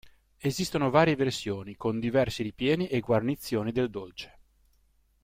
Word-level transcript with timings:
Esistono 0.39 0.89
varie 0.89 1.15
versioni 1.15 1.75
con 1.75 1.99
diversi 1.99 2.41
ripieni 2.41 2.87
e 2.87 3.01
guarnizioni 3.01 3.71
del 3.71 3.91
dolce. 3.91 4.39